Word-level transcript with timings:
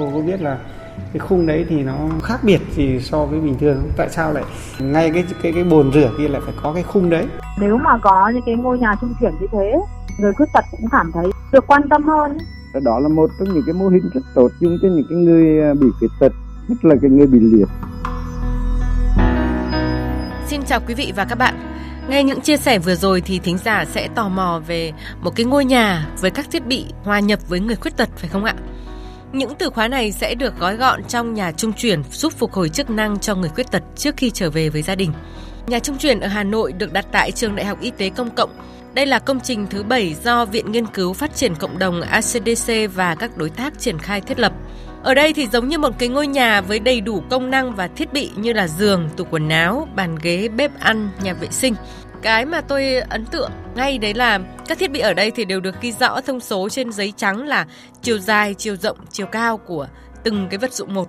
cô 0.00 0.10
có 0.14 0.20
biết 0.20 0.40
là 0.40 0.58
cái 1.12 1.18
khung 1.18 1.46
đấy 1.46 1.66
thì 1.68 1.82
nó 1.82 1.94
khác 2.22 2.40
biệt 2.42 2.60
gì 2.74 3.00
so 3.00 3.24
với 3.24 3.40
bình 3.40 3.54
thường 3.60 3.90
tại 3.96 4.08
sao 4.10 4.32
lại 4.32 4.44
ngay 4.78 5.10
cái 5.10 5.24
cái 5.42 5.52
cái 5.52 5.64
bồn 5.64 5.92
rửa 5.92 6.10
kia 6.18 6.28
lại 6.28 6.40
phải 6.44 6.54
có 6.62 6.72
cái 6.72 6.82
khung 6.82 7.10
đấy 7.10 7.26
nếu 7.58 7.76
mà 7.76 7.98
có 8.02 8.28
những 8.34 8.42
cái 8.46 8.54
ngôi 8.54 8.78
nhà 8.78 8.94
trung 9.00 9.14
chuyển 9.20 9.32
như 9.40 9.46
thế 9.52 9.80
người 10.20 10.32
khuyết 10.32 10.46
tật 10.54 10.64
cũng 10.70 10.90
cảm 10.92 11.10
thấy 11.14 11.26
được 11.52 11.64
quan 11.66 11.88
tâm 11.88 12.02
hơn 12.02 12.38
đó 12.84 13.00
là 13.00 13.08
một 13.08 13.30
trong 13.38 13.54
những 13.54 13.62
cái 13.66 13.74
mô 13.74 13.88
hình 13.88 14.10
rất 14.14 14.20
tốt 14.34 14.48
dùng 14.60 14.78
cho 14.82 14.88
những 14.88 15.06
cái 15.08 15.18
người 15.18 15.62
à, 15.62 15.74
bị 15.74 15.86
khuyết 15.98 16.10
tật 16.20 16.32
nhất 16.68 16.84
là 16.84 16.94
cái 17.02 17.10
người 17.10 17.26
bị 17.26 17.40
liệt 17.40 17.68
Xin 20.46 20.60
chào 20.66 20.80
quý 20.88 20.94
vị 20.94 21.12
và 21.16 21.24
các 21.24 21.38
bạn. 21.38 21.54
Nghe 22.08 22.22
những 22.22 22.40
chia 22.40 22.56
sẻ 22.56 22.78
vừa 22.78 22.94
rồi 22.94 23.20
thì 23.20 23.38
thính 23.38 23.58
giả 23.58 23.84
sẽ 23.84 24.08
tò 24.14 24.28
mò 24.28 24.60
về 24.66 24.92
một 25.20 25.36
cái 25.36 25.46
ngôi 25.46 25.64
nhà 25.64 26.08
với 26.20 26.30
các 26.30 26.46
thiết 26.50 26.66
bị 26.66 26.86
hòa 27.04 27.20
nhập 27.20 27.38
với 27.48 27.60
người 27.60 27.76
khuyết 27.76 27.96
tật 27.96 28.08
phải 28.16 28.28
không 28.28 28.44
ạ? 28.44 28.54
Những 29.32 29.54
từ 29.54 29.70
khóa 29.70 29.88
này 29.88 30.12
sẽ 30.12 30.34
được 30.34 30.58
gói 30.58 30.76
gọn 30.76 31.04
trong 31.04 31.34
nhà 31.34 31.52
trung 31.52 31.72
chuyển 31.72 32.02
giúp 32.12 32.32
phục 32.32 32.52
hồi 32.52 32.68
chức 32.68 32.90
năng 32.90 33.18
cho 33.18 33.34
người 33.34 33.50
khuyết 33.50 33.70
tật 33.70 33.82
trước 33.96 34.16
khi 34.16 34.30
trở 34.30 34.50
về 34.50 34.68
với 34.68 34.82
gia 34.82 34.94
đình. 34.94 35.12
Nhà 35.66 35.78
trung 35.78 35.98
chuyển 35.98 36.20
ở 36.20 36.28
Hà 36.28 36.44
Nội 36.44 36.72
được 36.72 36.92
đặt 36.92 37.06
tại 37.12 37.32
Trường 37.32 37.56
Đại 37.56 37.66
học 37.66 37.80
Y 37.80 37.90
tế 37.90 38.10
Công 38.10 38.30
cộng. 38.30 38.50
Đây 38.94 39.06
là 39.06 39.18
công 39.18 39.40
trình 39.40 39.66
thứ 39.70 39.82
7 39.82 40.14
do 40.24 40.44
Viện 40.44 40.72
Nghiên 40.72 40.86
cứu 40.86 41.12
Phát 41.12 41.34
triển 41.34 41.54
Cộng 41.54 41.78
đồng 41.78 42.00
ACDC 42.00 42.72
và 42.94 43.14
các 43.14 43.36
đối 43.36 43.50
tác 43.50 43.78
triển 43.78 43.98
khai 43.98 44.20
thiết 44.20 44.38
lập. 44.38 44.52
Ở 45.02 45.14
đây 45.14 45.32
thì 45.32 45.46
giống 45.46 45.68
như 45.68 45.78
một 45.78 45.98
cái 45.98 46.08
ngôi 46.08 46.26
nhà 46.26 46.60
với 46.60 46.78
đầy 46.78 47.00
đủ 47.00 47.22
công 47.30 47.50
năng 47.50 47.74
và 47.74 47.88
thiết 47.88 48.12
bị 48.12 48.30
như 48.36 48.52
là 48.52 48.68
giường, 48.68 49.08
tủ 49.16 49.24
quần 49.24 49.48
áo, 49.48 49.88
bàn 49.96 50.16
ghế, 50.22 50.48
bếp 50.48 50.80
ăn, 50.80 51.08
nhà 51.22 51.32
vệ 51.32 51.48
sinh. 51.50 51.74
Cái 52.22 52.44
mà 52.44 52.60
tôi 52.60 52.94
ấn 52.94 53.26
tượng 53.26 53.50
ngay 53.76 53.98
đấy 53.98 54.14
là 54.14 54.40
các 54.68 54.78
thiết 54.78 54.90
bị 54.90 55.00
ở 55.00 55.14
đây 55.14 55.30
thì 55.30 55.44
đều 55.44 55.60
được 55.60 55.80
ghi 55.80 55.92
rõ 55.92 56.20
thông 56.20 56.40
số 56.40 56.68
trên 56.68 56.92
giấy 56.92 57.12
trắng 57.16 57.46
là 57.46 57.66
chiều 58.02 58.18
dài, 58.18 58.54
chiều 58.54 58.76
rộng, 58.76 58.98
chiều 59.10 59.26
cao 59.26 59.56
của 59.56 59.88
từng 60.24 60.46
cái 60.50 60.58
vật 60.58 60.72
dụng 60.72 60.94
một. 60.94 61.08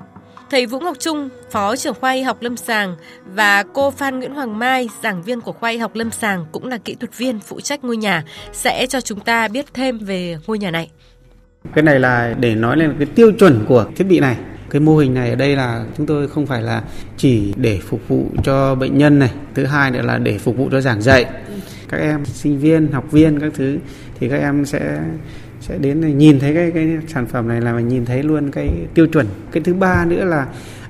Thầy 0.50 0.66
Vũ 0.66 0.80
Ngọc 0.80 1.00
Trung, 1.00 1.30
Phó 1.52 1.76
trưởng 1.76 1.94
khoa 1.94 2.12
y 2.12 2.22
học 2.22 2.38
lâm 2.42 2.58
sàng 2.58 2.95
và 3.26 3.64
cô 3.73 3.92
Phan 3.92 4.20
Nguyễn 4.20 4.36
Hoàng 4.36 4.59
Mai, 4.59 4.90
giảng 5.03 5.23
viên 5.23 5.42
của 5.42 5.52
khoa 5.52 5.70
y 5.70 5.78
học 5.78 5.95
lâm 5.95 6.12
sàng 6.12 6.45
cũng 6.52 6.68
là 6.68 6.78
kỹ 6.78 6.95
thuật 6.95 7.18
viên 7.18 7.40
phụ 7.40 7.59
trách 7.59 7.84
ngôi 7.84 7.98
nhà 7.98 8.23
sẽ 8.53 8.88
cho 8.88 9.02
chúng 9.02 9.20
ta 9.20 9.48
biết 9.48 9.66
thêm 9.73 10.00
về 10.00 10.38
ngôi 10.48 10.59
nhà 10.59 10.72
này. 10.72 10.92
cái 11.75 11.84
này 11.84 12.00
là 12.00 12.36
để 12.40 12.56
nói 12.56 12.78
lên 12.78 12.96
cái 13.00 13.08
tiêu 13.16 13.31
chuẩn 13.40 13.66
của 13.68 13.86
thiết 13.96 14.03
bị 14.03 14.20
này 14.20 14.38
cái 14.72 14.80
mô 14.80 14.98
hình 14.98 15.14
này 15.14 15.30
ở 15.30 15.36
đây 15.36 15.56
là 15.56 15.86
chúng 15.98 16.06
tôi 16.06 16.28
không 16.28 16.46
phải 16.46 16.62
là 16.62 16.84
chỉ 17.18 17.54
để 17.58 17.80
phục 17.88 18.08
vụ 18.08 18.26
cho 18.44 18.76
bệnh 18.76 18.98
nhân 18.98 19.20
này, 19.20 19.32
thứ 19.54 19.66
hai 19.66 19.92
nữa 19.92 20.02
là 20.02 20.18
để 20.18 20.38
phục 20.38 20.58
vụ 20.58 20.70
cho 20.72 20.82
giảng 20.82 21.02
dạy. 21.02 21.26
Các 21.90 21.98
em 21.98 22.26
sinh 22.26 22.60
viên, 22.60 22.92
học 22.92 23.12
viên 23.12 23.40
các 23.40 23.54
thứ 23.56 23.78
thì 24.20 24.30
các 24.30 24.38
em 24.38 24.66
sẽ 24.66 25.00
sẽ 25.62 25.78
đến 25.78 26.02
này, 26.02 26.14
nhìn 26.14 26.40
thấy 26.40 26.54
cái 26.54 26.72
cái 26.72 26.98
sản 27.08 27.26
phẩm 27.26 27.48
này 27.48 27.62
là 27.62 27.74
mình 27.74 27.88
nhìn 27.88 28.06
thấy 28.06 28.24
luôn 28.24 28.52
cái 28.52 28.70
tiêu 28.94 29.08
chuẩn. 29.08 29.26
Cái 29.52 29.64
thứ 29.64 29.74
ba 29.74 30.06
nữa 30.06 30.26
là 30.26 30.48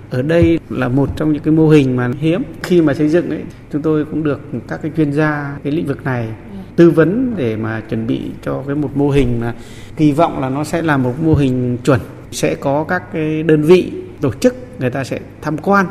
ở 0.09 0.21
đây 0.21 0.59
là 0.69 0.87
một 0.87 1.09
trong 1.17 1.33
những 1.33 1.43
cái 1.43 1.53
mô 1.53 1.69
hình 1.69 1.95
mà 1.95 2.09
hiếm. 2.19 2.43
Khi 2.63 2.81
mà 2.81 2.93
xây 2.93 3.09
dựng 3.09 3.29
ấy, 3.29 3.43
chúng 3.73 3.81
tôi 3.81 4.05
cũng 4.05 4.23
được 4.23 4.41
các 4.67 4.79
cái 4.81 4.91
chuyên 4.97 5.13
gia 5.13 5.57
cái 5.63 5.73
lĩnh 5.73 5.87
vực 5.87 6.03
này 6.03 6.27
tư 6.75 6.91
vấn 6.91 7.33
để 7.37 7.55
mà 7.55 7.81
chuẩn 7.89 8.07
bị 8.07 8.21
cho 8.45 8.63
cái 8.67 8.75
một 8.75 8.97
mô 8.97 9.09
hình 9.09 9.39
mà 9.39 9.53
kỳ 9.97 10.11
vọng 10.11 10.39
là 10.39 10.49
nó 10.49 10.63
sẽ 10.63 10.81
là 10.81 10.97
một 10.97 11.13
mô 11.23 11.35
hình 11.35 11.77
chuẩn 11.83 11.99
sẽ 12.31 12.55
có 12.55 12.83
các 12.83 13.03
cái 13.13 13.43
đơn 13.43 13.61
vị 13.61 13.91
tổ 14.21 14.33
chức 14.33 14.55
người 14.79 14.89
ta 14.89 15.03
sẽ 15.03 15.19
tham 15.41 15.57
quan. 15.57 15.85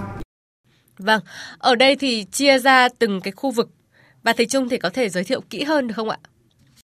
Vâng, 0.98 1.20
ở 1.58 1.74
đây 1.74 1.96
thì 1.96 2.24
chia 2.24 2.58
ra 2.58 2.88
từng 2.98 3.20
cái 3.20 3.32
khu 3.32 3.50
vực. 3.50 3.70
Và 4.22 4.32
thầy 4.32 4.46
Trung 4.46 4.68
thì 4.68 4.78
có 4.78 4.90
thể 4.90 5.08
giới 5.08 5.24
thiệu 5.24 5.40
kỹ 5.50 5.64
hơn 5.64 5.86
được 5.86 5.94
không 5.96 6.10
ạ? 6.10 6.18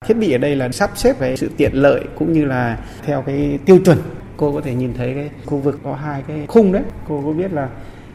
thiết 0.08 0.18
bị 0.18 0.32
ở 0.32 0.38
đây 0.38 0.56
là 0.56 0.72
sắp 0.72 0.92
xếp 0.96 1.16
cái 1.20 1.38
sự 1.38 1.50
tiện 1.58 1.72
lợi 1.74 2.04
cũng 2.16 2.34
như 2.34 2.46
là 2.46 2.78
theo 3.06 3.22
cái 3.22 3.60
tiêu 3.66 3.80
chuẩn. 3.86 3.98
Cô 4.38 4.54
có 4.54 4.62
thể 4.62 4.74
nhìn 4.74 4.94
thấy 4.94 5.14
cái 5.16 5.30
khu 5.46 5.58
vực 5.58 5.80
có 5.84 5.96
hai 5.96 6.24
cái 6.28 6.46
khung 6.48 6.72
đấy. 6.72 6.84
Cô 7.08 7.22
có 7.26 7.32
biết 7.32 7.52
là 7.52 7.70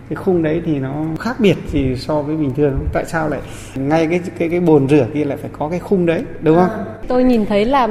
cái 0.09 0.17
khung 0.17 0.43
đấy 0.43 0.63
thì 0.65 0.79
nó 0.79 1.05
khác 1.21 1.41
biệt 1.41 1.57
gì 1.73 1.97
so 1.97 2.23
với 2.23 2.37
bình 2.37 2.55
thường 2.57 2.75
không? 2.79 2.87
tại 2.93 3.05
sao 3.05 3.29
lại 3.29 3.41
ngay 3.75 4.07
cái 4.07 4.21
cái 4.39 4.49
cái 4.49 4.61
bồn 4.61 4.89
rửa 4.89 5.07
kia 5.15 5.25
lại 5.25 5.37
phải 5.37 5.51
có 5.59 5.69
cái 5.69 5.79
khung 5.79 6.07
đấy 6.07 6.23
đúng 6.41 6.57
không 6.57 6.71
Tôi 7.09 7.25
nhìn 7.25 7.47
thấy 7.47 7.65
là 7.65 7.89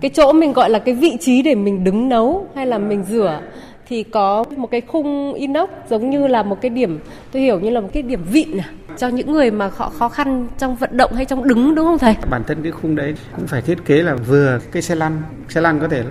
cái 0.00 0.10
chỗ 0.14 0.32
mình 0.32 0.52
gọi 0.52 0.70
là 0.70 0.78
cái 0.78 0.94
vị 0.94 1.16
trí 1.20 1.42
để 1.42 1.54
mình 1.54 1.84
đứng 1.84 2.08
nấu 2.08 2.46
hay 2.54 2.66
là 2.66 2.78
mình 2.78 3.04
rửa 3.08 3.40
thì 3.88 4.02
có 4.02 4.44
một 4.56 4.70
cái 4.70 4.80
khung 4.80 5.34
inox 5.34 5.70
giống 5.90 6.10
như 6.10 6.26
là 6.26 6.42
một 6.42 6.60
cái 6.60 6.70
điểm 6.70 6.98
tôi 7.32 7.42
hiểu 7.42 7.60
như 7.60 7.70
là 7.70 7.80
một 7.80 7.88
cái 7.92 8.02
điểm 8.02 8.20
vịn 8.30 8.58
à, 8.58 8.68
cho 8.96 9.08
những 9.08 9.32
người 9.32 9.50
mà 9.50 9.70
họ 9.76 9.88
khó 9.98 10.08
khăn 10.08 10.46
trong 10.58 10.76
vận 10.76 10.96
động 10.96 11.12
hay 11.12 11.24
trong 11.24 11.48
đứng 11.48 11.74
đúng 11.74 11.86
không 11.86 11.98
thầy? 11.98 12.14
bản 12.30 12.42
thân 12.46 12.62
cái 12.62 12.72
khung 12.72 12.96
đấy 12.96 13.14
cũng 13.36 13.46
phải 13.46 13.62
thiết 13.62 13.84
kế 13.84 14.02
là 14.02 14.14
vừa 14.14 14.58
cái 14.72 14.82
xe 14.82 14.94
lăn 14.94 15.22
xe 15.48 15.60
lăn 15.60 15.80
có 15.80 15.88
thể 15.88 16.02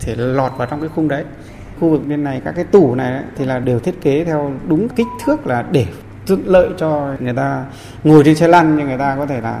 thể 0.00 0.14
lọt 0.16 0.52
vào 0.56 0.66
trong 0.70 0.80
cái 0.80 0.88
khung 0.94 1.08
đấy 1.08 1.24
khu 1.80 1.88
vực 1.88 2.00
bên 2.08 2.24
này 2.24 2.40
các 2.44 2.52
cái 2.56 2.64
tủ 2.64 2.94
này 2.94 3.12
ấy, 3.12 3.22
thì 3.36 3.44
là 3.44 3.58
đều 3.58 3.78
thiết 3.78 3.94
kế 4.02 4.24
theo 4.24 4.52
đúng 4.68 4.88
kích 4.88 5.06
thước 5.24 5.46
là 5.46 5.64
để 5.72 5.86
thuận 6.26 6.42
lợi 6.46 6.68
cho 6.78 7.14
người 7.20 7.34
ta 7.34 7.64
ngồi 8.04 8.22
trên 8.24 8.34
xe 8.34 8.48
lăn 8.48 8.76
nhưng 8.76 8.86
người 8.88 8.98
ta 8.98 9.16
có 9.18 9.26
thể 9.26 9.40
là 9.40 9.60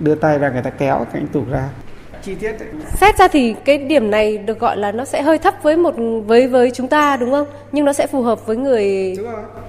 đưa 0.00 0.14
tay 0.14 0.38
ra 0.38 0.50
người 0.50 0.62
ta 0.62 0.70
kéo 0.70 1.06
cánh 1.12 1.26
tủ 1.26 1.42
ra 1.50 1.68
chi 2.22 2.34
tiết 2.34 2.52
ấy, 2.58 2.68
Xét 3.00 3.18
ra 3.18 3.28
thì 3.28 3.54
cái 3.64 3.78
điểm 3.78 4.10
này 4.10 4.38
được 4.38 4.58
gọi 4.58 4.76
là 4.76 4.92
nó 4.92 5.04
sẽ 5.04 5.22
hơi 5.22 5.38
thấp 5.38 5.54
với 5.62 5.76
một 5.76 5.94
với 6.26 6.46
với 6.48 6.70
chúng 6.70 6.88
ta 6.88 7.16
đúng 7.16 7.30
không? 7.30 7.46
Nhưng 7.72 7.84
nó 7.84 7.92
sẽ 7.92 8.06
phù 8.06 8.22
hợp 8.22 8.46
với 8.46 8.56
người 8.56 9.16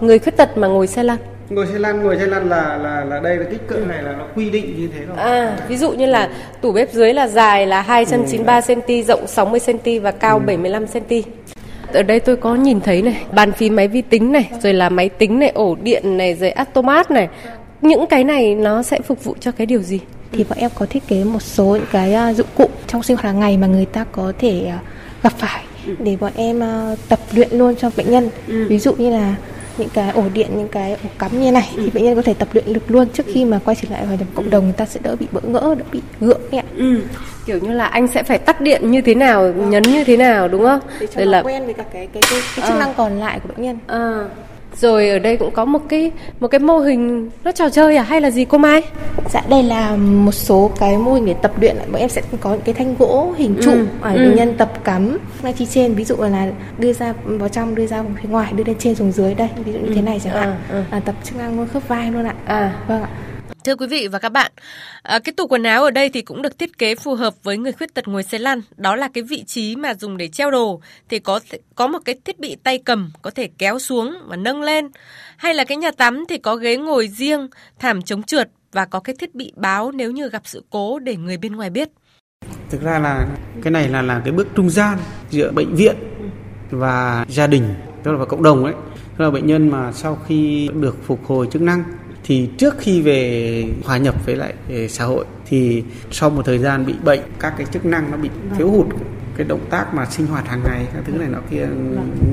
người 0.01 0.19
khuyết 0.19 0.38
tật 0.38 0.57
mà 0.57 0.67
ngồi 0.67 0.88
xe 0.88 1.03
lăn. 1.03 1.17
ngồi 1.50 1.67
xe 1.67 1.79
lăn 1.79 2.03
ngồi 2.03 2.17
xe 2.17 2.25
lăn 2.25 2.50
là 2.50 2.78
là 2.78 3.03
là 3.03 3.19
đây 3.19 3.38
là 3.38 3.45
kích 3.51 3.67
cỡ 3.67 3.75
này 3.75 4.03
là 4.03 4.11
nó 4.11 4.25
quy 4.35 4.50
định 4.50 4.75
như 4.79 4.89
thế 4.95 5.05
rồi 5.05 5.17
À, 5.17 5.57
ví 5.67 5.78
dụ 5.78 5.91
như 5.91 6.05
là 6.05 6.29
tủ 6.61 6.72
bếp 6.72 6.91
dưới 6.94 7.13
là 7.13 7.28
dài 7.28 7.67
là 7.67 7.81
293 7.81 8.61
cm, 8.61 9.01
rộng 9.07 9.28
60 9.28 9.59
cm 9.66 10.03
và 10.03 10.11
cao 10.11 10.39
75 10.39 10.88
cm. 10.88 11.16
Ở 11.94 12.03
đây 12.03 12.19
tôi 12.19 12.35
có 12.35 12.56
nhìn 12.56 12.81
thấy 12.81 13.01
này, 13.01 13.25
bàn 13.31 13.51
phím 13.51 13.75
máy 13.75 13.88
vi 13.88 14.01
tính 14.01 14.31
này, 14.31 14.50
rồi 14.62 14.73
là 14.73 14.90
máy 14.90 15.09
tính 15.09 15.40
này, 15.40 15.50
ổ 15.50 15.75
điện 15.84 16.18
này, 16.18 16.34
rồi 16.35 16.50
automat 16.51 17.12
này. 17.12 17.28
Những 17.81 18.07
cái 18.07 18.23
này 18.23 18.56
nó 18.56 18.84
sẽ 18.84 19.00
phục 19.01 19.23
vụ 19.23 19.35
cho 19.40 19.51
cái 19.51 19.66
điều 19.66 19.81
gì? 19.81 20.00
thì 20.38 20.44
bọn 20.44 20.57
em 20.57 20.72
có 20.75 20.85
thiết 20.85 21.07
kế 21.07 21.23
một 21.23 21.41
số 21.41 21.66
những 21.66 21.85
cái 21.91 22.13
à, 22.13 22.34
dụng 22.34 22.47
cụ 22.57 22.69
trong 22.88 23.03
sinh 23.03 23.18
hoạt 23.18 23.25
hàng 23.25 23.40
ngày 23.40 23.57
mà 23.57 23.68
người 23.68 23.85
ta 23.85 24.06
có 24.12 24.34
thể 24.40 24.66
à, 24.66 24.79
gặp 25.23 25.34
phải 25.38 25.63
để 26.00 26.18
bọn 26.19 26.31
em 26.35 26.63
à, 26.63 26.96
tập 27.09 27.19
luyện 27.34 27.50
luôn 27.51 27.75
cho 27.75 27.91
bệnh 27.97 28.12
nhân 28.12 28.29
ví 28.47 28.79
dụ 28.79 28.94
như 28.94 29.09
là 29.09 29.35
những 29.77 29.89
cái 29.89 30.09
ổ 30.09 30.23
điện 30.33 30.49
những 30.57 30.67
cái 30.67 30.91
ổ 30.91 31.09
cắm 31.19 31.41
như 31.41 31.51
này 31.51 31.69
thì 31.75 31.89
bệnh 31.89 32.03
nhân 32.03 32.15
có 32.15 32.21
thể 32.21 32.33
tập 32.33 32.47
luyện 32.53 32.73
được 32.73 32.91
luôn 32.91 33.07
trước 33.13 33.25
khi 33.33 33.45
mà 33.45 33.59
quay 33.65 33.75
trở 33.81 33.87
lại 33.91 34.05
hòa 34.05 34.15
nhập 34.15 34.27
cộng 34.35 34.49
đồng. 34.49 34.63
Người 34.63 34.73
ta 34.73 34.85
sẽ 34.85 34.99
đỡ 35.03 35.15
bị 35.15 35.27
bỡ 35.31 35.41
ngỡ 35.41 35.75
đỡ 35.75 35.85
bị 35.91 36.01
gượng 36.19 36.41
ấy 36.51 36.59
ạ. 36.59 36.65
Ừ. 36.77 37.01
Kiểu 37.45 37.59
như 37.59 37.71
là 37.71 37.85
anh 37.85 38.07
sẽ 38.07 38.23
phải 38.23 38.37
tắt 38.37 38.61
điện 38.61 38.91
như 38.91 39.01
thế 39.01 39.15
nào, 39.15 39.53
nhấn 39.53 39.83
như 39.83 40.03
thế 40.03 40.17
nào 40.17 40.47
đúng 40.47 40.63
không? 40.63 40.79
để 40.99 41.07
cho 41.07 41.25
nó 41.25 41.31
là 41.31 41.41
quen 41.41 41.65
với 41.65 41.73
cả 41.73 41.83
cái 41.93 42.07
cái 42.13 42.23
cái, 42.29 42.39
cái 42.55 42.69
chức 42.69 42.79
năng 42.79 42.93
còn 42.97 43.19
lại 43.19 43.39
của 43.39 43.49
bệnh 43.55 43.65
nhân. 43.65 43.77
À, 43.87 44.25
rồi 44.81 45.09
ở 45.09 45.19
đây 45.19 45.37
cũng 45.37 45.51
có 45.51 45.65
một 45.65 45.79
cái 45.89 46.11
một 46.39 46.47
cái 46.47 46.59
mô 46.59 46.79
hình 46.79 47.29
nó 47.43 47.51
trò 47.51 47.69
chơi 47.69 47.95
à? 47.95 48.03
Hay 48.03 48.21
là 48.21 48.31
gì 48.31 48.45
cô 48.45 48.57
Mai? 48.57 48.81
Dạ 49.29 49.41
đây 49.49 49.63
là 49.63 49.95
một 49.95 50.31
số 50.31 50.71
cái 50.79 50.97
mô 50.97 51.13
hình 51.13 51.25
để 51.25 51.33
tập 51.33 51.51
luyện. 51.61 51.77
Bọn 51.91 52.01
em 52.01 52.09
sẽ 52.09 52.21
có 52.39 52.51
những 52.51 52.61
cái 52.65 52.73
thanh 52.75 52.95
gỗ 52.99 53.33
hình 53.37 53.55
trụ 53.61 53.71
Ừ, 53.71 53.85
ở 54.01 54.13
ừ. 54.13 54.33
nhân 54.37 54.53
tập 54.57 54.71
cắm 54.83 55.17
ngay 55.43 55.53
chi 55.53 55.65
trên. 55.65 55.93
Ví 55.95 56.03
dụ 56.03 56.15
là 56.15 56.47
đưa 56.77 56.93
ra 56.93 57.13
vào 57.25 57.49
trong 57.49 57.75
đưa 57.75 57.87
ra 57.87 58.03
phía 58.21 58.29
ngoài 58.29 58.53
đưa 58.55 58.63
lên 58.63 58.75
trên 58.79 58.95
xuống 58.95 59.11
dưới 59.11 59.33
đây. 59.33 59.49
Ví 59.65 59.73
dụ 59.73 59.79
như 59.79 59.91
thế 59.95 60.01
này 60.01 60.21
chẳng 60.23 60.33
hạn. 60.33 60.49
à, 60.49 60.57
à. 60.71 60.85
là 60.91 60.99
tập 60.99 61.15
chức 61.23 61.37
năng 61.37 61.57
luôn 61.57 61.67
khớp 61.67 61.87
vai 61.87 62.11
luôn 62.11 62.25
ạ. 62.25 62.35
À, 62.45 62.73
vâng 62.87 63.01
ạ 63.01 63.09
Thưa 63.65 63.75
quý 63.75 63.87
vị 63.87 64.07
và 64.07 64.19
các 64.19 64.31
bạn, 64.31 64.51
à, 65.03 65.19
cái 65.19 65.33
tủ 65.33 65.47
quần 65.47 65.63
áo 65.63 65.83
ở 65.83 65.91
đây 65.91 66.09
thì 66.09 66.21
cũng 66.21 66.41
được 66.41 66.59
thiết 66.59 66.77
kế 66.77 66.95
phù 66.95 67.15
hợp 67.15 67.33
với 67.43 67.57
người 67.57 67.71
khuyết 67.71 67.93
tật 67.93 68.07
ngồi 68.07 68.23
xe 68.23 68.39
lăn. 68.39 68.61
Đó 68.77 68.95
là 68.95 69.07
cái 69.13 69.23
vị 69.23 69.43
trí 69.43 69.75
mà 69.75 69.93
dùng 69.93 70.17
để 70.17 70.27
treo 70.27 70.51
đồ 70.51 70.81
thì 71.09 71.19
có 71.19 71.39
có 71.75 71.87
một 71.87 71.99
cái 72.05 72.15
thiết 72.25 72.39
bị 72.39 72.55
tay 72.63 72.79
cầm 72.85 73.11
có 73.21 73.29
thể 73.29 73.49
kéo 73.57 73.79
xuống 73.79 74.17
và 74.27 74.35
nâng 74.35 74.61
lên. 74.61 74.87
Hay 75.37 75.53
là 75.53 75.63
cái 75.63 75.77
nhà 75.77 75.91
tắm 75.91 76.23
thì 76.29 76.37
có 76.37 76.55
ghế 76.55 76.77
ngồi 76.77 77.07
riêng, 77.07 77.47
thảm 77.79 78.01
chống 78.01 78.23
trượt 78.23 78.49
và 78.71 78.85
có 78.85 78.99
cái 78.99 79.15
thiết 79.19 79.35
bị 79.35 79.51
báo 79.55 79.91
nếu 79.91 80.11
như 80.11 80.29
gặp 80.29 80.41
sự 80.45 80.63
cố 80.69 80.99
để 80.99 81.15
người 81.15 81.37
bên 81.37 81.55
ngoài 81.55 81.69
biết. 81.69 81.90
thực 82.69 82.81
ra 82.81 82.99
là 82.99 83.28
cái 83.63 83.72
này 83.72 83.90
là 83.90 84.01
là 84.01 84.22
cái 84.25 84.34
bước 84.34 84.47
trung 84.55 84.69
gian 84.69 84.97
giữa 85.29 85.51
bệnh 85.51 85.75
viện 85.75 85.95
và 86.72 87.25
gia 87.29 87.47
đình 87.47 87.73
tức 88.03 88.11
là 88.11 88.17
và 88.17 88.25
cộng 88.25 88.43
đồng 88.43 88.63
ấy 88.63 88.73
tức 89.17 89.25
là 89.25 89.31
bệnh 89.31 89.47
nhân 89.47 89.69
mà 89.69 89.91
sau 89.91 90.17
khi 90.28 90.69
được 90.73 90.97
phục 91.05 91.25
hồi 91.25 91.47
chức 91.51 91.61
năng 91.61 91.84
thì 92.27 92.49
trước 92.57 92.75
khi 92.79 93.01
về 93.01 93.66
hòa 93.83 93.97
nhập 93.97 94.16
với 94.25 94.35
lại 94.35 94.53
xã 94.89 95.05
hội 95.05 95.25
thì 95.45 95.83
sau 96.11 96.29
một 96.29 96.45
thời 96.45 96.59
gian 96.59 96.85
bị 96.85 96.93
bệnh 97.03 97.19
các 97.39 97.53
cái 97.57 97.67
chức 97.72 97.85
năng 97.85 98.11
nó 98.11 98.17
bị 98.17 98.29
thiếu 98.57 98.69
hụt 98.72 98.87
cái 99.37 99.47
động 99.47 99.66
tác 99.69 99.93
mà 99.93 100.05
sinh 100.05 100.27
hoạt 100.27 100.47
hàng 100.47 100.61
ngày 100.63 100.85
các 100.93 101.03
thứ 101.07 101.13
này 101.13 101.27
nọ 101.29 101.37
kia 101.51 101.67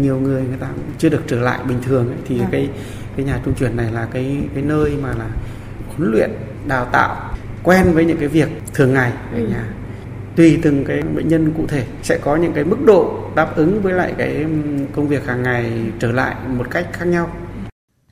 nhiều 0.02 0.20
người 0.20 0.42
người 0.42 0.58
ta 0.60 0.66
cũng 0.74 0.84
chưa 0.98 1.08
được 1.08 1.22
trở 1.26 1.40
lại 1.40 1.58
bình 1.68 1.78
thường 1.82 2.08
ấy, 2.08 2.18
thì 2.28 2.40
cái 2.52 2.68
cái 3.16 3.26
nhà 3.26 3.40
trung 3.44 3.54
chuyển 3.54 3.76
này 3.76 3.92
là 3.92 4.08
cái 4.12 4.36
cái 4.54 4.62
nơi 4.62 4.92
mà 5.02 5.08
là 5.18 5.26
huấn 5.86 6.12
luyện 6.12 6.30
đào 6.66 6.84
tạo 6.84 7.34
quen 7.62 7.92
với 7.92 8.04
những 8.04 8.16
cái 8.16 8.28
việc 8.28 8.48
thường 8.74 8.94
ngày 8.94 9.12
ở 9.34 9.38
nhà. 9.38 9.64
Tùy 10.36 10.58
từng 10.62 10.84
cái 10.84 11.02
bệnh 11.02 11.28
nhân 11.28 11.52
cụ 11.56 11.66
thể 11.68 11.84
sẽ 12.02 12.18
có 12.18 12.36
những 12.36 12.52
cái 12.52 12.64
mức 12.64 12.76
độ 12.86 13.30
đáp 13.34 13.56
ứng 13.56 13.82
với 13.82 13.92
lại 13.92 14.14
cái 14.18 14.46
công 14.94 15.08
việc 15.08 15.26
hàng 15.26 15.42
ngày 15.42 15.72
trở 15.98 16.12
lại 16.12 16.34
một 16.48 16.70
cách 16.70 16.86
khác 16.92 17.04
nhau 17.04 17.30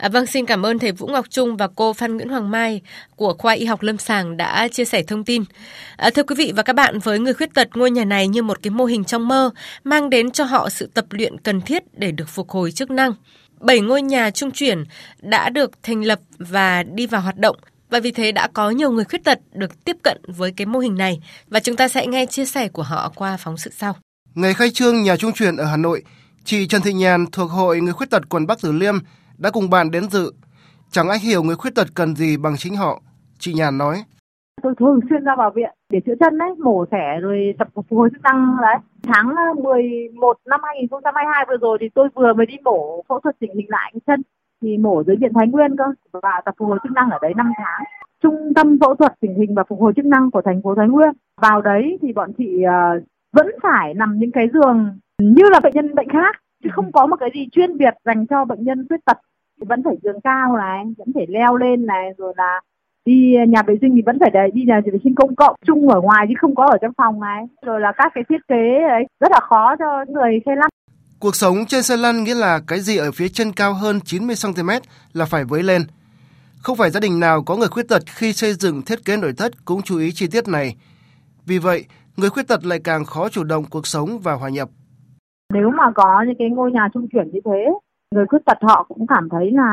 À, 0.00 0.08
vâng, 0.08 0.26
xin 0.26 0.46
cảm 0.46 0.66
ơn 0.66 0.78
thầy 0.78 0.92
Vũ 0.92 1.06
Ngọc 1.06 1.26
Trung 1.30 1.56
và 1.56 1.68
cô 1.76 1.92
Phan 1.92 2.16
Nguyễn 2.16 2.28
Hoàng 2.28 2.50
Mai 2.50 2.80
của 3.16 3.34
khoa 3.38 3.52
y 3.52 3.64
học 3.64 3.82
lâm 3.82 3.98
sàng 3.98 4.36
đã 4.36 4.68
chia 4.68 4.84
sẻ 4.84 5.02
thông 5.02 5.24
tin. 5.24 5.44
À, 5.96 6.10
thưa 6.10 6.22
quý 6.22 6.34
vị 6.38 6.52
và 6.56 6.62
các 6.62 6.72
bạn, 6.72 6.98
với 6.98 7.18
người 7.18 7.34
khuyết 7.34 7.54
tật, 7.54 7.76
ngôi 7.76 7.90
nhà 7.90 8.04
này 8.04 8.28
như 8.28 8.42
một 8.42 8.62
cái 8.62 8.70
mô 8.70 8.84
hình 8.84 9.04
trong 9.04 9.28
mơ, 9.28 9.50
mang 9.84 10.10
đến 10.10 10.30
cho 10.30 10.44
họ 10.44 10.68
sự 10.68 10.90
tập 10.94 11.04
luyện 11.10 11.38
cần 11.38 11.60
thiết 11.60 11.82
để 11.92 12.12
được 12.12 12.28
phục 12.28 12.50
hồi 12.50 12.72
chức 12.72 12.90
năng. 12.90 13.12
Bảy 13.60 13.80
ngôi 13.80 14.02
nhà 14.02 14.30
trung 14.30 14.50
chuyển 14.50 14.84
đã 15.20 15.48
được 15.48 15.70
thành 15.82 16.04
lập 16.04 16.20
và 16.38 16.82
đi 16.82 17.06
vào 17.06 17.20
hoạt 17.20 17.36
động 17.38 17.56
và 17.90 18.00
vì 18.00 18.10
thế 18.10 18.32
đã 18.32 18.48
có 18.52 18.70
nhiều 18.70 18.90
người 18.90 19.04
khuyết 19.04 19.24
tật 19.24 19.38
được 19.52 19.84
tiếp 19.84 19.96
cận 20.02 20.20
với 20.26 20.52
cái 20.56 20.66
mô 20.66 20.78
hình 20.78 20.94
này 20.94 21.20
và 21.48 21.60
chúng 21.60 21.76
ta 21.76 21.88
sẽ 21.88 22.06
nghe 22.06 22.26
chia 22.26 22.44
sẻ 22.46 22.68
của 22.68 22.82
họ 22.82 23.12
qua 23.14 23.36
phóng 23.36 23.56
sự 23.56 23.70
sau. 23.76 23.96
Ngày 24.34 24.54
khai 24.54 24.70
trương 24.70 25.02
nhà 25.02 25.16
trung 25.16 25.32
chuyển 25.32 25.56
ở 25.56 25.64
Hà 25.64 25.76
Nội, 25.76 26.02
chị 26.44 26.66
Trần 26.66 26.82
Thị 26.82 26.92
Nhàn 26.92 27.26
thuộc 27.32 27.50
Hội 27.50 27.80
Người 27.80 27.92
Khuyết 27.92 28.10
tật 28.10 28.28
quận 28.28 28.46
Bắc 28.46 28.58
Từ 28.60 28.72
Liêm 28.72 28.98
đã 29.40 29.50
cùng 29.50 29.70
bạn 29.70 29.90
đến 29.90 30.02
dự. 30.10 30.32
Chẳng 30.90 31.08
ai 31.08 31.18
hiểu 31.18 31.42
người 31.42 31.56
khuyết 31.56 31.74
tật 31.74 31.86
cần 31.94 32.16
gì 32.16 32.36
bằng 32.36 32.56
chính 32.56 32.76
họ. 32.76 33.00
Chị 33.38 33.54
Nhàn 33.54 33.78
nói. 33.78 33.96
Tôi 34.62 34.74
thường 34.78 35.00
xuyên 35.10 35.24
ra 35.24 35.36
vào 35.36 35.50
viện 35.50 35.70
để 35.92 36.00
chữa 36.06 36.14
chân 36.20 36.38
đấy, 36.38 36.48
mổ 36.64 36.84
xẻ 36.90 37.20
rồi 37.20 37.54
tập 37.58 37.68
phục 37.74 37.86
hồi 37.90 38.08
chức 38.12 38.22
năng 38.22 38.56
đấy. 38.62 38.76
Tháng 39.02 39.28
ờ, 39.28 39.62
11 39.62 40.38
năm 40.46 40.60
2022 40.64 41.44
vừa 41.48 41.56
rồi 41.60 41.78
thì 41.80 41.88
tôi 41.94 42.08
vừa 42.14 42.32
mới 42.32 42.46
đi 42.46 42.54
mổ 42.64 43.02
phẫu 43.08 43.20
thuật 43.20 43.36
chỉnh 43.40 43.50
hình 43.54 43.66
lại 43.68 43.90
cái 43.92 44.00
chân 44.06 44.22
thì 44.62 44.76
mổ 44.78 45.02
dưới 45.06 45.16
viện 45.16 45.32
Thái 45.34 45.46
Nguyên 45.46 45.76
cơ 45.76 45.84
và 46.12 46.40
tập 46.44 46.54
phục 46.58 46.68
hồi 46.68 46.78
chức 46.82 46.92
năng 46.92 47.10
ở 47.10 47.18
đấy 47.22 47.32
5 47.36 47.52
tháng. 47.56 47.84
Trung 48.22 48.52
tâm 48.54 48.78
phẫu 48.80 48.94
thuật 48.94 49.12
chỉnh 49.20 49.34
hình 49.34 49.54
và 49.54 49.64
phục 49.68 49.80
hồi 49.80 49.92
chức 49.96 50.04
năng 50.04 50.30
của 50.30 50.42
thành 50.44 50.62
phố 50.62 50.74
Thái 50.74 50.88
Nguyên. 50.88 51.10
Vào 51.40 51.62
đấy 51.62 51.98
thì 52.02 52.12
bọn 52.12 52.32
chị 52.38 52.56
uh, 52.64 53.02
vẫn 53.32 53.46
phải 53.62 53.94
nằm 53.94 54.18
những 54.18 54.32
cái 54.32 54.48
giường 54.52 54.98
như 55.18 55.42
là 55.50 55.60
bệnh 55.60 55.74
nhân 55.74 55.94
bệnh 55.94 56.08
khác 56.08 56.36
chứ 56.64 56.70
không 56.72 56.92
có 56.92 57.06
một 57.06 57.16
cái 57.20 57.30
gì 57.34 57.48
chuyên 57.52 57.78
biệt 57.78 57.94
dành 58.04 58.26
cho 58.26 58.44
bệnh 58.44 58.64
nhân 58.64 58.86
khuyết 58.88 59.04
tật 59.04 59.18
vẫn 59.68 59.82
phải 59.84 59.94
giường 60.02 60.20
cao 60.24 60.56
này 60.56 60.84
vẫn 60.98 61.08
phải 61.14 61.26
leo 61.28 61.56
lên 61.56 61.86
này 61.86 62.10
rồi 62.18 62.34
là 62.36 62.60
đi 63.04 63.34
nhà 63.48 63.62
vệ 63.66 63.74
sinh 63.80 63.92
thì 63.94 64.02
vẫn 64.06 64.18
phải 64.20 64.50
đi 64.54 64.62
nhà 64.66 64.80
vệ 64.84 64.98
sinh 65.04 65.14
công 65.14 65.36
cộng 65.36 65.56
chung 65.66 65.88
ở 65.88 66.00
ngoài 66.00 66.26
chứ 66.28 66.34
không 66.40 66.54
có 66.54 66.66
ở 66.66 66.78
trong 66.82 66.92
phòng 66.96 67.20
này 67.20 67.44
rồi 67.66 67.80
là 67.80 67.92
các 67.96 68.12
cái 68.14 68.24
thiết 68.28 68.48
kế 68.48 68.88
ấy 68.90 69.04
rất 69.20 69.32
là 69.32 69.40
khó 69.40 69.76
cho 69.78 70.04
người 70.08 70.40
xe 70.46 70.54
lăn 70.56 70.70
Cuộc 71.20 71.36
sống 71.36 71.56
trên 71.68 71.82
xe 71.82 71.96
lăn 71.96 72.24
nghĩa 72.24 72.34
là 72.34 72.60
cái 72.66 72.80
gì 72.80 72.96
ở 72.96 73.12
phía 73.12 73.28
chân 73.28 73.52
cao 73.52 73.74
hơn 73.74 74.00
90 74.04 74.36
cm 74.42 74.70
là 75.12 75.24
phải 75.24 75.44
với 75.44 75.62
lên. 75.62 75.82
Không 76.62 76.76
phải 76.76 76.90
gia 76.90 77.00
đình 77.00 77.20
nào 77.20 77.42
có 77.42 77.56
người 77.56 77.68
khuyết 77.68 77.88
tật 77.88 78.02
khi 78.06 78.32
xây 78.32 78.54
dựng 78.54 78.82
thiết 78.82 79.04
kế 79.04 79.16
nội 79.16 79.32
thất 79.36 79.52
cũng 79.64 79.82
chú 79.82 79.98
ý 79.98 80.10
chi 80.12 80.26
tiết 80.32 80.48
này. 80.48 80.76
Vì 81.46 81.58
vậy, 81.58 81.84
người 82.16 82.30
khuyết 82.30 82.48
tật 82.48 82.64
lại 82.64 82.80
càng 82.84 83.04
khó 83.04 83.28
chủ 83.28 83.44
động 83.44 83.64
cuộc 83.70 83.86
sống 83.86 84.18
và 84.18 84.32
hòa 84.32 84.48
nhập. 84.48 84.68
Nếu 85.52 85.70
mà 85.70 85.84
có 85.94 86.24
những 86.26 86.36
cái 86.38 86.48
ngôi 86.48 86.72
nhà 86.72 86.88
trung 86.94 87.06
chuyển 87.12 87.30
như 87.32 87.40
thế, 87.44 87.72
người 88.14 88.26
khuyết 88.26 88.44
tật 88.44 88.58
họ 88.62 88.86
cũng 88.88 89.06
cảm 89.06 89.28
thấy 89.28 89.50
là 89.50 89.70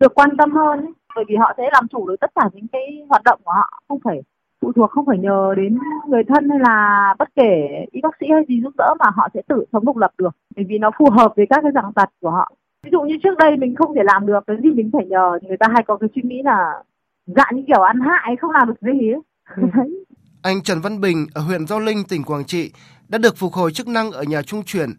được 0.00 0.14
quan 0.14 0.36
tâm 0.38 0.52
hơn 0.52 0.78
ấy. 0.78 0.92
bởi 1.16 1.24
vì 1.28 1.36
họ 1.36 1.54
sẽ 1.56 1.62
làm 1.72 1.88
chủ 1.88 2.08
được 2.08 2.16
tất 2.20 2.30
cả 2.34 2.48
những 2.52 2.66
cái 2.72 2.82
hoạt 3.08 3.22
động 3.24 3.40
của 3.44 3.52
họ, 3.52 3.82
không 3.88 3.98
phải 4.04 4.22
phụ 4.60 4.72
thuộc 4.72 4.90
không 4.90 5.06
phải 5.06 5.18
nhờ 5.18 5.54
đến 5.56 5.78
người 6.08 6.22
thân 6.28 6.50
hay 6.50 6.58
là 6.58 7.14
bất 7.18 7.28
kể 7.34 7.68
y 7.92 8.00
bác 8.00 8.16
sĩ 8.20 8.26
hay 8.32 8.42
gì 8.48 8.60
giúp 8.62 8.72
đỡ 8.78 8.94
mà 8.98 9.06
họ 9.14 9.28
sẽ 9.34 9.42
tự 9.48 9.64
sống 9.72 9.84
độc 9.84 9.96
lập 9.96 10.10
được 10.18 10.36
bởi 10.56 10.64
vì 10.68 10.78
nó 10.78 10.90
phù 10.98 11.10
hợp 11.10 11.32
với 11.36 11.46
các 11.50 11.60
cái 11.62 11.72
dạng 11.74 11.92
tật 11.92 12.08
của 12.20 12.30
họ 12.30 12.52
ví 12.82 12.90
dụ 12.92 13.00
như 13.00 13.14
trước 13.22 13.38
đây 13.38 13.56
mình 13.56 13.74
không 13.74 13.94
thể 13.94 14.02
làm 14.04 14.26
được 14.26 14.40
cái 14.46 14.56
gì 14.62 14.70
mình 14.70 14.90
phải 14.92 15.06
nhờ 15.06 15.38
người 15.42 15.56
ta 15.56 15.66
hay 15.72 15.82
có 15.86 15.96
cái 15.96 16.08
suy 16.14 16.22
nghĩ 16.24 16.42
là 16.44 16.82
dạng 17.26 17.56
như 17.56 17.62
kiểu 17.66 17.82
ăn 17.82 18.00
hại 18.00 18.36
không 18.36 18.50
làm 18.50 18.68
được 18.68 18.80
gì 18.80 19.10
ấy. 19.10 19.20
Ừ. 19.56 19.62
Anh 20.42 20.62
Trần 20.62 20.80
Văn 20.80 21.00
Bình 21.00 21.26
ở 21.34 21.42
huyện 21.42 21.66
Gio 21.66 21.78
Linh, 21.78 22.04
tỉnh 22.08 22.24
Quảng 22.24 22.44
Trị 22.44 22.72
đã 23.08 23.18
được 23.18 23.36
phục 23.36 23.52
hồi 23.52 23.72
chức 23.72 23.88
năng 23.88 24.10
ở 24.10 24.22
nhà 24.22 24.42
trung 24.42 24.62
chuyển. 24.66 24.90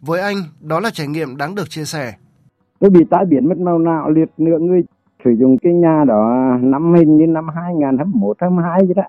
Với 0.00 0.20
anh, 0.20 0.36
đó 0.60 0.80
là 0.80 0.90
trải 0.92 1.06
nghiệm 1.06 1.36
đáng 1.36 1.54
được 1.54 1.70
chia 1.70 1.84
sẻ. 1.84 2.14
Tôi 2.80 2.90
bị 2.90 3.00
tai 3.10 3.24
biến 3.24 3.48
mất 3.48 3.58
màu 3.58 3.78
não 3.78 4.10
liệt 4.10 4.28
nửa 4.38 4.58
người 4.58 4.82
sử 5.24 5.30
dụng 5.30 5.58
cái 5.58 5.72
nhà 5.72 6.04
đó 6.08 6.56
năm 6.60 6.94
hình 6.94 7.16
như 7.16 7.26
năm 7.26 7.48
2021 7.54 8.36
22 8.40 8.80
vậy 8.86 8.94
đó. 8.94 9.02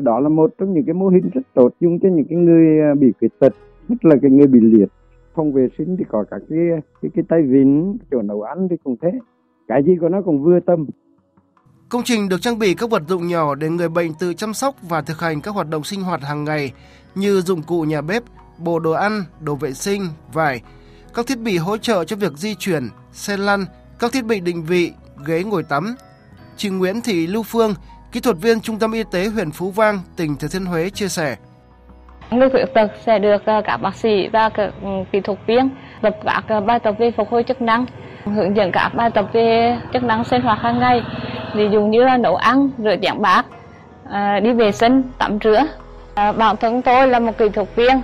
Đó 0.00 0.20
là 0.20 0.28
một 0.28 0.50
trong 0.58 0.74
những 0.74 0.84
cái 0.84 0.94
mô 0.94 1.08
hình 1.08 1.30
rất 1.34 1.42
tốt 1.54 1.68
dùng 1.80 1.98
cho 2.00 2.08
những 2.08 2.26
cái 2.30 2.38
người 2.38 2.80
à, 2.80 2.94
bị 2.94 3.12
khuyết 3.18 3.38
tật, 3.38 3.54
nhất 3.88 4.04
là 4.04 4.16
cái 4.22 4.30
người 4.30 4.46
bị 4.46 4.60
liệt. 4.60 4.88
Phòng 5.34 5.52
vệ 5.52 5.68
sinh 5.78 5.96
thì 5.98 6.04
có 6.08 6.24
các 6.30 6.42
cái 6.50 6.58
cái, 7.02 7.10
cái 7.14 7.24
tay 7.28 7.42
vịn, 7.42 7.96
chỗ 8.10 8.22
nấu 8.22 8.42
ăn 8.42 8.68
thì 8.70 8.76
cũng 8.84 8.96
thế. 9.02 9.12
Cái 9.68 9.82
gì 9.84 9.96
của 10.00 10.08
nó 10.08 10.22
cũng 10.22 10.42
vừa 10.42 10.60
tâm. 10.60 10.86
Công 11.88 12.02
trình 12.04 12.28
được 12.28 12.40
trang 12.40 12.58
bị 12.58 12.74
các 12.74 12.90
vật 12.90 13.02
dụng 13.08 13.26
nhỏ 13.26 13.54
để 13.54 13.68
người 13.68 13.88
bệnh 13.88 14.10
tự 14.20 14.34
chăm 14.34 14.54
sóc 14.54 14.74
và 14.88 15.02
thực 15.02 15.20
hành 15.20 15.40
các 15.40 15.54
hoạt 15.54 15.70
động 15.70 15.84
sinh 15.84 16.02
hoạt 16.02 16.22
hàng 16.22 16.44
ngày 16.44 16.72
như 17.14 17.40
dụng 17.40 17.62
cụ 17.66 17.82
nhà 17.82 18.00
bếp, 18.00 18.22
bộ 18.58 18.78
đồ 18.78 18.90
ăn, 18.90 19.24
đồ 19.40 19.54
vệ 19.54 19.72
sinh, 19.72 20.08
vải, 20.32 20.60
các 21.14 21.26
thiết 21.26 21.38
bị 21.38 21.58
hỗ 21.58 21.76
trợ 21.76 22.04
cho 22.04 22.16
việc 22.16 22.32
di 22.32 22.54
chuyển, 22.54 22.88
xe 23.12 23.36
lăn, 23.36 23.66
các 23.98 24.12
thiết 24.12 24.24
bị 24.24 24.40
định 24.40 24.64
vị, 24.64 24.92
ghế 25.26 25.42
ngồi 25.44 25.62
tắm. 25.62 25.94
Chị 26.56 26.68
Nguyễn 26.68 27.00
Thị 27.00 27.26
Lưu 27.26 27.42
Phương, 27.42 27.74
kỹ 28.12 28.20
thuật 28.20 28.36
viên 28.36 28.60
Trung 28.60 28.78
tâm 28.78 28.92
Y 28.92 29.02
tế 29.12 29.28
huyện 29.28 29.50
Phú 29.50 29.70
Vang, 29.70 30.00
tỉnh 30.16 30.36
Thừa 30.36 30.48
Thiên 30.48 30.64
Huế 30.64 30.90
chia 30.90 31.08
sẻ. 31.08 31.36
Người 32.30 32.50
khuyết 32.50 32.64
tật 32.74 32.90
sẽ 33.06 33.18
được 33.18 33.42
cả 33.46 33.62
các 33.64 33.76
bác 33.76 33.94
sĩ 33.94 34.28
và 34.32 34.48
các 34.48 34.70
ừ, 34.82 34.88
kỹ 35.12 35.20
thuật 35.20 35.38
viên 35.46 35.70
tập 36.02 36.16
các 36.24 36.44
ờ, 36.48 36.60
bài 36.60 36.78
tập 36.78 36.94
về 36.98 37.10
phục 37.16 37.30
hồi 37.30 37.42
chức 37.42 37.62
năng, 37.62 37.86
hướng 38.24 38.56
dẫn 38.56 38.72
các 38.72 38.88
bài 38.94 39.10
tập 39.14 39.26
về 39.32 39.78
chức 39.92 40.02
năng 40.02 40.24
sinh 40.24 40.42
hoạt 40.42 40.58
hàng 40.58 40.78
ngày, 40.78 41.02
ví 41.54 41.68
dụ 41.72 41.80
như 41.80 42.04
là 42.04 42.16
nấu 42.16 42.36
ăn, 42.36 42.70
rửa 42.78 42.96
chén 43.02 43.22
bát, 43.22 43.46
ờ, 44.04 44.40
đi 44.40 44.52
vệ 44.52 44.72
sinh, 44.72 45.02
tắm 45.18 45.38
rửa. 45.44 45.62
Bản 46.16 46.56
thân 46.56 46.82
tôi 46.82 47.08
là 47.08 47.18
một 47.18 47.38
kỹ 47.38 47.48
thuật 47.48 47.68
viên 47.76 48.00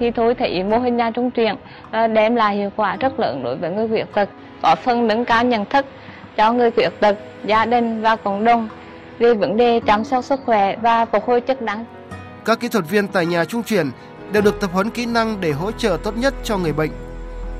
thì 0.00 0.10
tôi 0.10 0.34
thấy 0.34 0.62
mô 0.64 0.78
hình 0.78 0.96
nhà 0.96 1.10
trung 1.10 1.30
chuyển 1.30 1.56
đem 1.92 2.34
lại 2.34 2.56
hiệu 2.56 2.70
quả 2.76 2.96
rất 2.96 3.20
lớn 3.20 3.42
đối 3.44 3.56
với 3.56 3.70
người 3.70 3.88
khuyết 3.88 4.04
tật, 4.14 4.28
có 4.62 4.76
phần 4.84 5.06
nâng 5.06 5.24
cao 5.24 5.44
nhận 5.44 5.64
thức 5.64 5.86
cho 6.36 6.52
người 6.52 6.70
khuyết 6.70 6.88
tật, 7.00 7.16
gia 7.44 7.64
đình 7.64 8.02
và 8.02 8.16
cộng 8.16 8.44
đồng 8.44 8.68
về 9.18 9.34
vấn 9.34 9.56
đề 9.56 9.80
chăm 9.86 10.04
sóc 10.04 10.24
sức 10.24 10.40
khỏe 10.44 10.76
và 10.76 11.04
phục 11.04 11.24
hồi 11.24 11.40
chức 11.40 11.62
năng. 11.62 11.84
Các 12.44 12.60
kỹ 12.60 12.68
thuật 12.68 12.84
viên 12.90 13.08
tại 13.08 13.26
nhà 13.26 13.44
trung 13.44 13.62
chuyển 13.62 13.90
đều 14.32 14.42
được 14.42 14.60
tập 14.60 14.70
huấn 14.72 14.90
kỹ 14.90 15.06
năng 15.06 15.40
để 15.40 15.52
hỗ 15.52 15.72
trợ 15.72 15.98
tốt 16.04 16.16
nhất 16.16 16.34
cho 16.44 16.58
người 16.58 16.72
bệnh. 16.72 16.90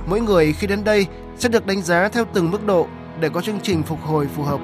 Mỗi 0.07 0.21
người 0.21 0.53
khi 0.53 0.67
đến 0.67 0.85
đây 0.85 1.07
sẽ 1.37 1.49
được 1.49 1.67
đánh 1.67 1.83
giá 1.83 2.09
theo 2.09 2.25
từng 2.33 2.51
mức 2.51 2.67
độ 2.67 2.87
để 3.21 3.29
có 3.29 3.41
chương 3.41 3.61
trình 3.63 3.83
phục 3.83 3.99
hồi 4.03 4.29
phù 4.37 4.43
hợp. 4.43 4.61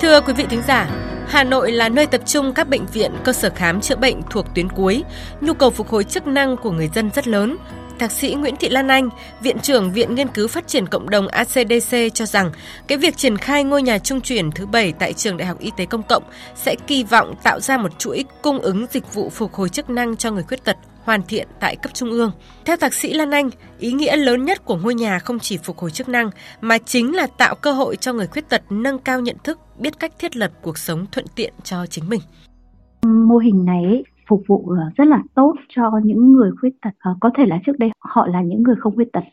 Thưa 0.00 0.20
quý 0.20 0.32
vị 0.32 0.46
thính 0.50 0.62
giả, 0.62 0.88
Hà 1.28 1.44
Nội 1.44 1.72
là 1.72 1.88
nơi 1.88 2.06
tập 2.06 2.20
trung 2.26 2.52
các 2.54 2.68
bệnh 2.68 2.86
viện, 2.86 3.12
cơ 3.24 3.32
sở 3.32 3.50
khám 3.54 3.80
chữa 3.80 3.96
bệnh 3.96 4.22
thuộc 4.30 4.46
tuyến 4.54 4.68
cuối. 4.68 5.04
Nhu 5.40 5.54
cầu 5.54 5.70
phục 5.70 5.88
hồi 5.88 6.04
chức 6.04 6.26
năng 6.26 6.56
của 6.56 6.70
người 6.70 6.88
dân 6.94 7.10
rất 7.14 7.28
lớn. 7.28 7.56
Thạc 7.98 8.12
sĩ 8.12 8.34
Nguyễn 8.34 8.56
Thị 8.56 8.68
Lan 8.68 8.88
Anh, 8.88 9.08
Viện 9.40 9.58
trưởng 9.58 9.92
Viện 9.92 10.14
Nghiên 10.14 10.28
cứu 10.28 10.48
Phát 10.48 10.68
triển 10.68 10.86
Cộng 10.86 11.10
đồng 11.10 11.28
ACDC 11.28 11.96
cho 12.14 12.26
rằng 12.26 12.50
cái 12.86 12.98
việc 12.98 13.16
triển 13.16 13.36
khai 13.36 13.64
ngôi 13.64 13.82
nhà 13.82 13.98
trung 13.98 14.20
chuyển 14.20 14.50
thứ 14.50 14.66
bảy 14.66 14.92
tại 14.92 15.12
Trường 15.12 15.36
Đại 15.36 15.46
học 15.46 15.58
Y 15.58 15.70
tế 15.76 15.86
Công 15.86 16.02
cộng 16.02 16.22
sẽ 16.54 16.74
kỳ 16.86 17.04
vọng 17.04 17.34
tạo 17.42 17.60
ra 17.60 17.78
một 17.78 17.98
chuỗi 17.98 18.24
cung 18.42 18.58
ứng 18.58 18.86
dịch 18.90 19.14
vụ 19.14 19.30
phục 19.30 19.54
hồi 19.54 19.68
chức 19.68 19.90
năng 19.90 20.16
cho 20.16 20.30
người 20.30 20.42
khuyết 20.42 20.64
tật 20.64 20.76
hoàn 21.06 21.20
thiện 21.28 21.48
tại 21.60 21.76
cấp 21.76 21.94
trung 21.94 22.10
ương. 22.10 22.30
Theo 22.64 22.76
thạc 22.76 22.94
sĩ 22.94 23.14
Lan 23.14 23.30
Anh, 23.30 23.50
ý 23.78 23.92
nghĩa 23.92 24.16
lớn 24.16 24.44
nhất 24.44 24.64
của 24.64 24.76
ngôi 24.76 24.94
nhà 24.94 25.18
không 25.18 25.38
chỉ 25.38 25.58
phục 25.64 25.78
hồi 25.78 25.90
chức 25.90 26.08
năng 26.08 26.30
mà 26.60 26.78
chính 26.78 27.16
là 27.16 27.26
tạo 27.38 27.54
cơ 27.54 27.72
hội 27.72 27.96
cho 27.96 28.12
người 28.12 28.26
khuyết 28.26 28.48
tật 28.48 28.62
nâng 28.70 28.98
cao 28.98 29.20
nhận 29.20 29.36
thức, 29.44 29.58
biết 29.78 29.98
cách 29.98 30.12
thiết 30.18 30.36
lập 30.36 30.50
cuộc 30.62 30.78
sống 30.78 31.06
thuận 31.12 31.26
tiện 31.36 31.52
cho 31.62 31.86
chính 31.86 32.08
mình. 32.08 32.20
Mô 33.06 33.36
hình 33.36 33.64
này 33.64 34.02
phục 34.28 34.42
vụ 34.48 34.68
ờ, 34.68 34.84
rất 34.96 35.04
là 35.04 35.22
tốt 35.34 35.52
cho 35.68 35.82
những 36.04 36.32
người 36.32 36.50
khuyết 36.60 36.70
tật 36.82 36.90
ờ, 36.98 37.16
có 37.20 37.30
thể 37.38 37.44
là 37.46 37.58
trước 37.66 37.78
đây 37.78 37.90
họ 38.00 38.26
là 38.26 38.42
những 38.42 38.62
người 38.62 38.74
không 38.78 38.94
khuyết 38.94 39.12
tật 39.12 39.24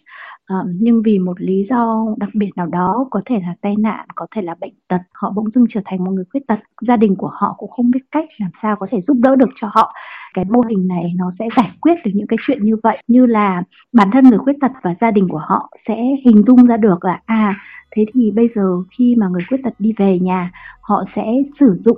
Ờ, 0.47 0.55
nhưng 0.79 1.01
vì 1.05 1.19
một 1.19 1.41
lý 1.41 1.65
do 1.69 2.05
đặc 2.17 2.29
biệt 2.33 2.50
nào 2.55 2.65
đó, 2.65 3.07
có 3.12 3.21
thể 3.25 3.35
là 3.41 3.55
tai 3.62 3.75
nạn, 3.79 4.05
có 4.15 4.27
thể 4.35 4.41
là 4.41 4.55
bệnh 4.62 4.73
tật, 4.88 5.01
họ 5.13 5.31
bỗng 5.35 5.51
dưng 5.55 5.65
trở 5.69 5.81
thành 5.85 6.03
một 6.03 6.12
người 6.12 6.25
khuyết 6.31 6.47
tật. 6.47 6.59
Gia 6.88 6.97
đình 6.97 7.15
của 7.15 7.29
họ 7.33 7.55
cũng 7.57 7.69
không 7.71 7.91
biết 7.91 8.00
cách 8.12 8.25
làm 8.38 8.51
sao 8.62 8.75
có 8.79 8.88
thể 8.91 9.01
giúp 9.07 9.17
đỡ 9.19 9.35
được 9.35 9.50
cho 9.62 9.67
họ. 9.73 9.93
Cái 10.33 10.45
mô 10.45 10.62
hình 10.62 10.88
này 10.88 11.13
nó 11.15 11.31
sẽ 11.39 11.47
giải 11.57 11.71
quyết 11.81 11.93
được 12.05 12.12
những 12.13 12.27
cái 12.27 12.38
chuyện 12.47 12.63
như 12.63 12.75
vậy, 12.83 12.97
như 13.07 13.25
là 13.25 13.63
bản 13.93 14.09
thân 14.13 14.23
người 14.23 14.39
khuyết 14.39 14.55
tật 14.62 14.71
và 14.83 14.95
gia 15.01 15.12
đình 15.12 15.27
của 15.29 15.41
họ 15.47 15.69
sẽ 15.88 15.95
hình 16.25 16.43
dung 16.47 16.65
ra 16.65 16.77
được 16.77 17.05
là 17.05 17.21
à 17.25 17.55
thế 17.95 18.05
thì 18.13 18.31
bây 18.31 18.50
giờ 18.55 18.62
khi 18.97 19.15
mà 19.17 19.27
người 19.27 19.41
khuyết 19.50 19.57
tật 19.63 19.73
đi 19.79 19.93
về 19.97 20.19
nhà, 20.19 20.51
họ 20.81 21.03
sẽ 21.15 21.23
sử 21.59 21.81
dụng 21.85 21.97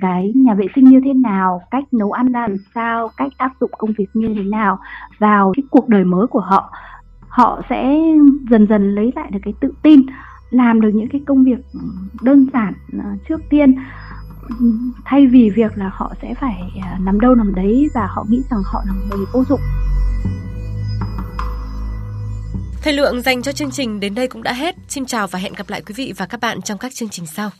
cái 0.00 0.32
nhà 0.34 0.54
vệ 0.54 0.66
sinh 0.74 0.84
như 0.84 1.00
thế 1.04 1.14
nào, 1.14 1.60
cách 1.70 1.84
nấu 1.92 2.12
ăn 2.12 2.32
ra 2.32 2.40
làm 2.48 2.56
sao, 2.74 3.08
cách 3.16 3.32
áp 3.36 3.50
dụng 3.60 3.70
công 3.78 3.92
việc 3.98 4.06
như 4.14 4.34
thế 4.36 4.42
nào 4.42 4.78
vào 5.18 5.52
cái 5.56 5.62
cuộc 5.70 5.88
đời 5.88 6.04
mới 6.04 6.26
của 6.26 6.40
họ 6.40 6.70
họ 7.34 7.62
sẽ 7.70 7.96
dần 8.50 8.66
dần 8.66 8.94
lấy 8.94 9.12
lại 9.16 9.30
được 9.30 9.38
cái 9.42 9.54
tự 9.60 9.72
tin, 9.82 10.00
làm 10.50 10.80
được 10.80 10.90
những 10.94 11.08
cái 11.08 11.20
công 11.26 11.44
việc 11.44 11.58
đơn 12.22 12.46
giản 12.52 12.74
ờ, 12.92 13.10
trước 13.28 13.40
tiên 13.50 13.74
thay 15.04 15.26
vì 15.26 15.50
việc 15.50 15.78
là 15.78 15.90
họ 15.94 16.12
sẽ 16.22 16.34
phải 16.34 16.60
ờ, 16.82 16.98
nằm 17.00 17.20
đâu 17.20 17.34
nằm 17.34 17.54
đấy 17.54 17.88
và 17.94 18.06
họ 18.06 18.26
nghĩ 18.28 18.42
rằng 18.50 18.62
họ 18.64 18.82
là 18.86 18.92
người 19.10 19.26
vô 19.32 19.44
dụng 19.48 19.60
Thời 22.82 22.92
lượng 22.92 23.22
dành 23.22 23.42
cho 23.42 23.52
chương 23.52 23.70
trình 23.70 24.00
đến 24.00 24.14
đây 24.14 24.28
cũng 24.28 24.42
đã 24.42 24.52
hết. 24.52 24.76
Xin 24.88 25.06
chào 25.06 25.26
và 25.26 25.38
hẹn 25.38 25.52
gặp 25.52 25.70
lại 25.70 25.82
quý 25.86 25.94
vị 25.96 26.12
và 26.16 26.26
các 26.26 26.40
bạn 26.40 26.62
trong 26.62 26.78
các 26.78 26.94
chương 26.94 27.08
trình 27.08 27.26
sau. 27.26 27.50